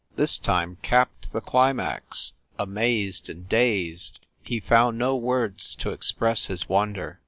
This 0.15 0.39
time 0.39 0.79
capped 0.81 1.31
the 1.31 1.41
cli 1.41 1.73
max. 1.73 2.33
Amazed 2.57 3.29
and 3.29 3.47
dazed, 3.47 4.19
he 4.41 4.59
found 4.59 4.97
no 4.97 5.15
words 5.15 5.75
to 5.75 5.91
express 5.91 6.47
his 6.47 6.67
wonder. 6.67 7.19